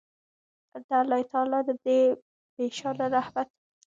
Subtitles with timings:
[0.87, 1.99] د الله تعالی د دې
[2.53, 3.49] بې شانه رحمت